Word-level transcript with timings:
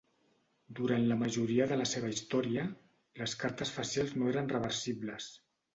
Durant 0.79 1.05
la 1.11 1.17
majoria 1.23 1.67
de 1.73 1.77
la 1.83 1.87
seva 1.91 2.11
història, 2.15 2.67
les 3.23 3.39
cartes 3.45 3.77
facials 3.79 4.19
no 4.21 4.35
eren 4.35 4.55
reversibles. 4.59 5.35